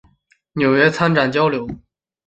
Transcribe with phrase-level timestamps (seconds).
[0.53, 1.69] 纽约参展交流